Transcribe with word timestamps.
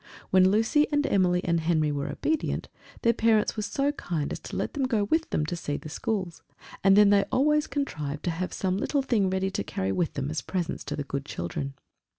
When 0.31 0.49
Lucy 0.49 0.87
and 0.91 1.05
Emily 1.05 1.43
and 1.43 1.59
Henry 1.59 1.91
were 1.91 2.09
obedient, 2.11 2.69
their 3.03 3.13
parents 3.13 3.55
were 3.55 3.61
so 3.61 3.91
kind 3.91 4.31
as 4.31 4.39
to 4.39 4.55
let 4.55 4.73
them 4.73 4.85
go 4.87 5.03
with 5.03 5.29
them 5.29 5.45
to 5.45 5.55
see 5.55 5.77
the 5.77 5.89
schools; 5.89 6.41
and 6.83 6.97
then 6.97 7.11
they 7.11 7.25
always 7.31 7.67
contrived 7.67 8.23
to 8.23 8.31
have 8.31 8.51
some 8.51 8.77
little 8.79 9.03
thing 9.03 9.29
ready 9.29 9.51
to 9.51 9.63
carry 9.63 9.91
with 9.91 10.15
them 10.15 10.31
as 10.31 10.41
presents 10.41 10.83
to 10.85 10.95
the 10.95 11.03
good 11.03 11.23
children. 11.25 11.75